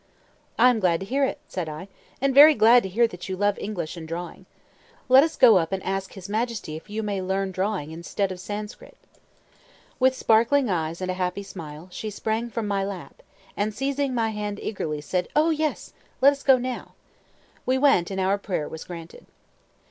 [0.57, 1.87] "I am glad to hear it," said I,
[2.19, 4.47] "and very glad to hear that you love English and drawing.
[5.09, 8.39] Let us go up and ask his Majesty if you may learn drawing instead of
[8.39, 8.97] Sanskrit."
[9.99, 13.21] With sparkling eyes and a happy smile, she sprang from my lap,
[13.55, 15.93] and, seizing my hand eagerly, said, "O yes!
[16.19, 16.93] let us go now."
[17.67, 19.27] We went, and our prayer was granted.